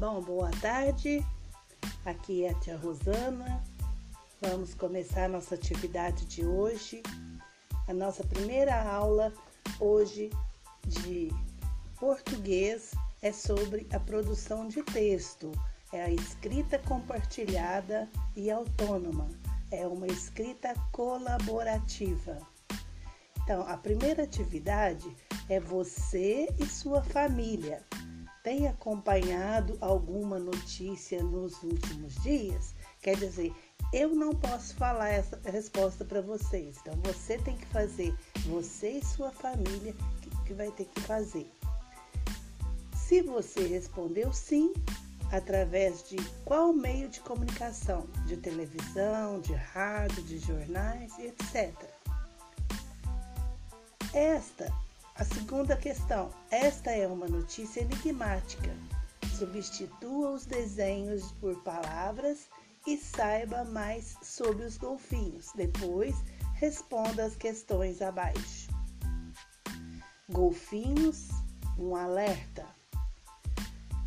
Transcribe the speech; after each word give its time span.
Bom, 0.00 0.22
boa 0.22 0.50
tarde. 0.62 1.22
Aqui 2.06 2.46
é 2.46 2.52
a 2.52 2.54
tia 2.54 2.74
Rosana. 2.74 3.62
Vamos 4.40 4.72
começar 4.72 5.26
a 5.26 5.28
nossa 5.28 5.56
atividade 5.56 6.24
de 6.24 6.42
hoje. 6.42 7.02
A 7.86 7.92
nossa 7.92 8.24
primeira 8.24 8.82
aula 8.82 9.30
hoje 9.78 10.30
de 10.86 11.30
português 11.98 12.92
é 13.20 13.30
sobre 13.30 13.86
a 13.92 14.00
produção 14.00 14.66
de 14.68 14.82
texto. 14.84 15.52
É 15.92 16.02
a 16.02 16.10
escrita 16.10 16.78
compartilhada 16.78 18.08
e 18.34 18.50
autônoma. 18.50 19.28
É 19.70 19.86
uma 19.86 20.06
escrita 20.06 20.72
colaborativa. 20.92 22.38
Então, 23.42 23.68
a 23.68 23.76
primeira 23.76 24.22
atividade 24.22 25.14
é 25.46 25.60
você 25.60 26.48
e 26.58 26.64
sua 26.64 27.02
família 27.02 27.84
tem 28.50 28.66
acompanhado 28.66 29.78
alguma 29.80 30.36
notícia 30.36 31.22
nos 31.22 31.62
últimos 31.62 32.16
dias? 32.16 32.74
Quer 33.00 33.16
dizer, 33.16 33.54
eu 33.92 34.12
não 34.12 34.34
posso 34.34 34.74
falar 34.74 35.10
essa 35.10 35.40
resposta 35.44 36.04
para 36.04 36.20
vocês. 36.20 36.76
Então 36.80 36.98
você 37.04 37.38
tem 37.38 37.56
que 37.56 37.66
fazer, 37.66 38.12
você 38.46 38.98
e 38.98 39.04
sua 39.04 39.30
família 39.30 39.94
que, 40.20 40.30
que 40.46 40.52
vai 40.52 40.68
ter 40.72 40.86
que 40.86 41.00
fazer. 41.02 41.48
Se 42.92 43.22
você 43.22 43.68
respondeu 43.68 44.32
sim, 44.32 44.72
através 45.30 46.08
de 46.08 46.16
qual 46.44 46.72
meio 46.72 47.08
de 47.08 47.20
comunicação? 47.20 48.08
De 48.26 48.36
televisão, 48.36 49.38
de 49.38 49.52
rádio, 49.52 50.24
de 50.24 50.40
jornais, 50.40 51.16
etc. 51.20 51.72
Esta 54.12 54.89
a 55.20 55.24
segunda 55.24 55.76
questão. 55.76 56.30
Esta 56.50 56.92
é 56.92 57.06
uma 57.06 57.28
notícia 57.28 57.82
enigmática. 57.82 58.74
Substitua 59.36 60.30
os 60.30 60.46
desenhos 60.46 61.30
por 61.32 61.62
palavras 61.62 62.48
e 62.86 62.96
saiba 62.96 63.62
mais 63.64 64.16
sobre 64.22 64.64
os 64.64 64.78
golfinhos. 64.78 65.52
Depois, 65.54 66.16
responda 66.54 67.26
as 67.26 67.36
questões 67.36 68.00
abaixo. 68.00 68.70
Golfinhos, 70.32 71.28
um 71.78 71.94
alerta. 71.94 72.64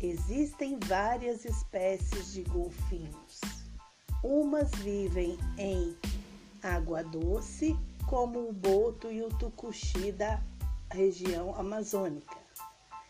Existem 0.00 0.80
várias 0.80 1.44
espécies 1.44 2.32
de 2.32 2.42
golfinhos. 2.42 3.40
Umas 4.20 4.72
vivem 4.72 5.38
em 5.58 5.96
água 6.60 7.04
doce, 7.04 7.78
como 8.08 8.48
o 8.48 8.52
boto 8.52 9.12
e 9.12 9.22
o 9.22 9.28
tucuxi 9.28 10.10
da 10.10 10.42
região 10.94 11.54
amazônica. 11.56 12.36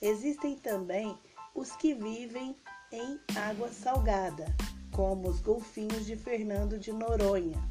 Existem 0.00 0.56
também 0.56 1.16
os 1.54 1.72
que 1.72 1.94
vivem 1.94 2.56
em 2.90 3.20
água 3.36 3.68
salgada, 3.68 4.46
como 4.92 5.28
os 5.28 5.40
golfinhos 5.40 6.06
de 6.06 6.16
Fernando 6.16 6.78
de 6.78 6.90
Noronha. 6.90 7.62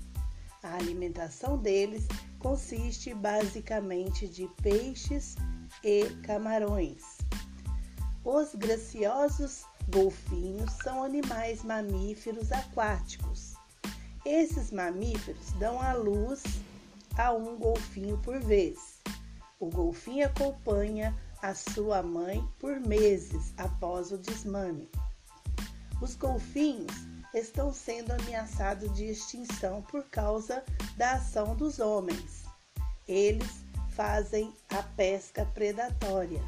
A 0.61 0.75
alimentação 0.75 1.57
deles 1.57 2.07
consiste 2.39 3.13
basicamente 3.15 4.27
de 4.27 4.47
peixes 4.61 5.35
e 5.83 6.05
camarões. 6.23 7.17
Os 8.23 8.53
graciosos 8.53 9.65
golfinhos 9.89 10.71
são 10.83 11.03
animais 11.03 11.63
mamíferos 11.63 12.51
aquáticos. 12.51 13.53
Esses 14.23 14.71
mamíferos 14.71 15.51
dão 15.59 15.81
à 15.81 15.93
luz 15.93 16.43
a 17.17 17.31
um 17.31 17.57
golfinho 17.57 18.17
por 18.19 18.39
vez. 18.39 18.94
O 19.59 19.69
golfinho 19.69 20.25
acompanha 20.25 21.15
a 21.41 21.53
sua 21.53 22.03
mãe 22.03 22.45
por 22.59 22.79
meses 22.79 23.53
após 23.57 24.11
o 24.11 24.17
desmame. 24.17 24.89
Os 26.01 26.15
golfinhos 26.15 26.91
estão 27.33 27.73
sendo 27.73 28.11
ameaçados 28.11 28.93
de 28.93 29.05
extinção 29.05 29.81
por 29.83 30.03
causa 30.09 30.63
da 30.97 31.13
ação 31.13 31.55
dos 31.55 31.79
homens. 31.79 32.43
Eles 33.07 33.63
fazem 33.91 34.53
a 34.69 34.83
pesca 34.83 35.45
predatória, 35.45 36.41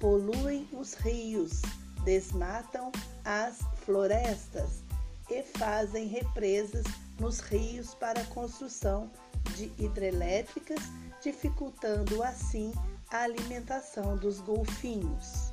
poluem 0.00 0.66
os 0.72 0.94
rios, 0.94 1.60
desmatam 2.04 2.90
as 3.24 3.58
florestas 3.84 4.82
e 5.30 5.42
fazem 5.42 6.06
represas 6.06 6.84
nos 7.20 7.40
rios 7.40 7.94
para 7.94 8.20
a 8.20 8.26
construção 8.26 9.10
de 9.56 9.72
hidrelétricas 9.78 10.80
dificultando 11.26 12.22
assim 12.22 12.72
a 13.10 13.22
alimentação 13.22 14.16
dos 14.16 14.40
golfinhos. 14.40 15.52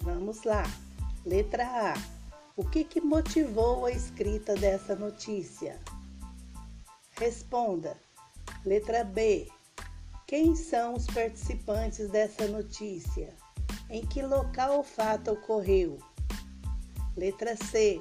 Vamos 0.00 0.44
lá. 0.44 0.62
Letra 1.26 1.64
A. 1.64 1.94
O 2.56 2.64
que, 2.64 2.84
que 2.84 3.00
motivou 3.00 3.86
a 3.86 3.90
escrita 3.90 4.54
dessa 4.54 4.94
notícia? 4.94 5.80
Responda. 7.18 7.96
Letra 8.64 9.02
B. 9.02 9.50
Quem 10.28 10.54
são 10.54 10.94
os 10.94 11.06
participantes 11.06 12.08
dessa 12.08 12.46
notícia? 12.46 13.34
Em 13.90 14.06
que 14.06 14.22
local 14.22 14.78
o 14.78 14.84
fato 14.84 15.32
ocorreu? 15.32 15.98
Letra 17.16 17.56
C. 17.56 18.00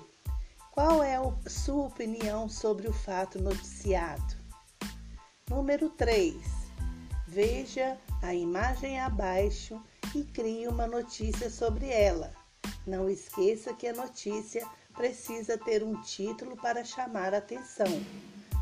Qual 0.70 1.04
é 1.04 1.16
a 1.16 1.50
sua 1.50 1.88
opinião 1.88 2.48
sobre 2.48 2.88
o 2.88 2.94
fato 2.94 3.42
noticiado? 3.42 4.41
Número 5.52 5.90
3. 5.90 6.34
Veja 7.28 7.98
a 8.22 8.34
imagem 8.34 9.02
abaixo 9.02 9.84
e 10.16 10.24
crie 10.24 10.66
uma 10.66 10.88
notícia 10.88 11.50
sobre 11.50 11.90
ela. 11.90 12.32
Não 12.88 13.10
esqueça 13.10 13.74
que 13.74 13.86
a 13.86 13.94
notícia 13.94 14.66
precisa 14.94 15.58
ter 15.58 15.84
um 15.84 16.02
título 16.04 16.56
para 16.56 16.86
chamar 16.86 17.34
a 17.34 17.40
atenção. 17.40 17.86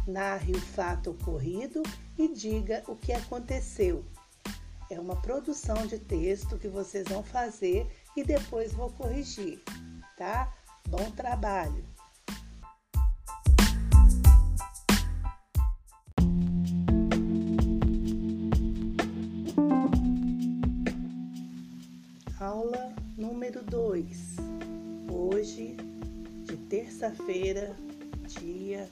Narre 0.08 0.54
o 0.54 0.60
fato 0.60 1.12
ocorrido 1.12 1.84
e 2.18 2.28
diga 2.28 2.84
o 2.88 2.96
que 2.96 3.14
aconteceu. 3.14 4.04
É 4.90 5.00
uma 5.00 5.22
produção 5.22 5.86
de 5.86 6.00
texto 6.00 6.58
que 6.58 6.68
vocês 6.68 7.08
vão 7.08 7.22
fazer 7.22 7.88
e 8.18 8.24
depois 8.24 8.74
vou 8.74 8.90
corrigir, 8.94 9.62
tá? 10.18 10.52
Bom 10.88 11.12
trabalho! 11.12 11.99
2. 24.00 24.38
Hoje, 25.12 25.76
de 26.46 26.56
terça-feira, 26.70 27.76
dia 28.40 28.88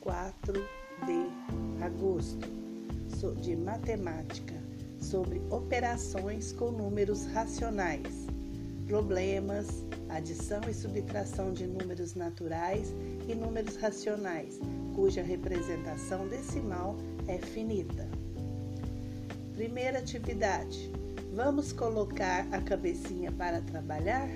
4 0.00 0.52
de 0.52 1.84
agosto, 1.84 2.48
de 3.40 3.56
matemática, 3.56 4.54
sobre 5.00 5.40
operações 5.50 6.52
com 6.52 6.70
números 6.70 7.26
racionais, 7.26 8.26
problemas, 8.86 9.84
adição 10.08 10.60
e 10.68 10.74
subtração 10.74 11.52
de 11.52 11.66
números 11.66 12.14
naturais 12.14 12.94
e 13.28 13.34
números 13.34 13.76
racionais, 13.76 14.60
cuja 14.94 15.22
representação 15.22 16.28
decimal 16.28 16.96
é 17.26 17.38
finita. 17.38 18.08
Primeira 19.54 19.98
atividade 19.98 20.90
Vamos 21.32 21.72
colocar 21.72 22.48
a 22.50 22.60
cabecinha 22.60 23.30
para 23.30 23.60
trabalhar? 23.60 24.28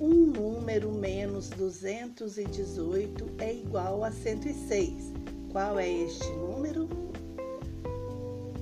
Um 0.00 0.26
número 0.26 0.90
menos 0.90 1.48
218 1.50 3.24
é 3.38 3.54
igual 3.54 4.02
a 4.02 4.10
106. 4.10 5.12
Qual 5.52 5.78
é 5.78 5.88
este 5.88 6.28
número? 6.32 6.88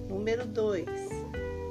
Número 0.06 0.44
2. 0.44 0.84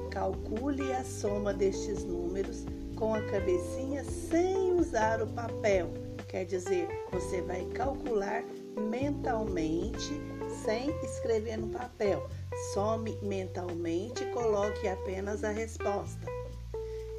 Calcule 0.09 0.91
a 0.91 1.03
soma 1.03 1.53
destes 1.53 2.03
números 2.03 2.65
com 2.95 3.13
a 3.13 3.21
cabecinha 3.21 4.03
sem 4.03 4.73
usar 4.73 5.21
o 5.21 5.27
papel. 5.27 5.93
Quer 6.27 6.45
dizer, 6.45 6.87
você 7.11 7.43
vai 7.43 7.63
calcular 7.75 8.43
mentalmente 8.89 10.19
sem 10.63 10.89
escrever 11.03 11.57
no 11.57 11.67
papel. 11.67 12.25
Some 12.73 13.11
mentalmente 13.21 14.23
e 14.23 14.31
coloque 14.31 14.87
apenas 14.87 15.43
a 15.43 15.51
resposta. 15.51 16.25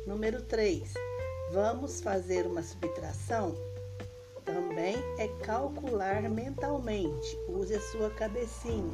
Número 0.06 0.40
3. 0.42 0.94
Vamos 1.52 2.00
fazer 2.00 2.46
uma 2.46 2.62
subtração? 2.62 3.54
Também 4.44 4.96
é 5.18 5.26
calcular 5.44 6.22
mentalmente. 6.28 7.38
Use 7.48 7.74
a 7.74 7.80
sua 7.80 8.10
cabecinha. 8.10 8.92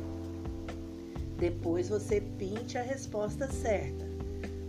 Depois 1.39 1.89
você 1.89 2.21
pinte 2.21 2.79
a 2.79 2.83
resposta 2.83 3.51
certa. 3.51 4.07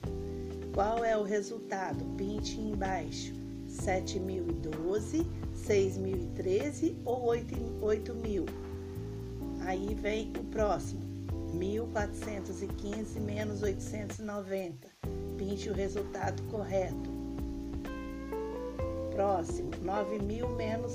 Qual 0.75 1.03
é 1.05 1.17
o 1.17 1.25
resultado? 1.25 2.05
Pinte 2.17 2.61
embaixo. 2.61 3.40
7.012, 3.71 5.27
6.013 5.55 6.97
ou 7.05 7.29
8.000. 7.29 8.47
Aí 9.61 9.95
vem 9.95 10.33
o 10.39 10.45
próximo. 10.45 11.09
1415 11.55 13.21
menos 13.21 13.63
890. 13.63 14.89
Pinte 15.37 15.71
o 15.71 15.73
resultado 15.73 16.43
correto. 16.45 17.11
Próximo, 19.15 19.71
9.000 19.85 20.57
menos 20.57 20.93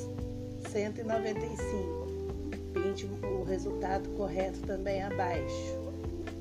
195. 0.69 2.05
Pinte 2.73 3.05
o 3.05 3.43
resultado 3.43 4.09
correto 4.11 4.59
também 4.61 5.01
abaixo. 5.01 5.79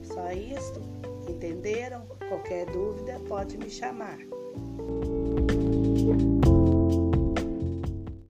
Só 0.02 0.32
isto? 0.32 0.80
Entenderam? 1.28 2.06
Qualquer 2.28 2.66
dúvida 2.66 3.20
pode 3.28 3.56
me 3.58 3.70
chamar. 3.70 4.18